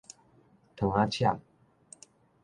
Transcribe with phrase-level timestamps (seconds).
[0.75, 1.39] 糖仔攕